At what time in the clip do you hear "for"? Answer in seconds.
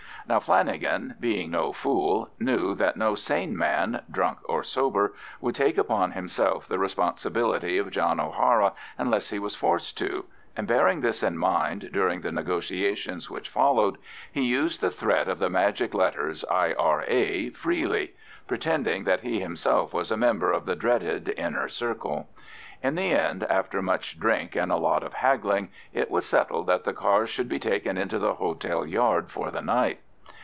29.29-29.49